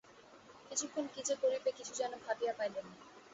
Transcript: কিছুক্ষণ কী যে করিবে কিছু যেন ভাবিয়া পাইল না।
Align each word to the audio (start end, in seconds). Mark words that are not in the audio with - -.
কিছুক্ষণ 0.69 1.05
কী 1.07 1.21
যে 1.23 1.35
করিবে 1.35 1.69
কিছু 1.77 1.93
যেন 1.95 2.11
ভাবিয়া 2.25 2.53
পাইল 2.53 2.75
না। 2.77 2.93